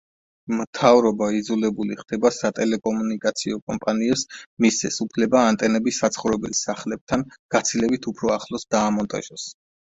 მთავრობა 0.59 1.25
იძულებული 1.39 1.97
ხდება, 1.99 2.31
სატელეკომუნიკაციო 2.37 3.59
კომპანიებს 3.71 4.23
მისცეს 4.65 4.97
უფლება 5.05 5.43
ანტენები 5.51 5.95
საცხოვრებელ 5.99 6.57
სახლებთან 6.63 7.27
გაცილებით 7.59 8.11
უფრო 8.15 8.35
ახლოს 8.39 8.67
დაამონტაჟოს. 8.79 9.47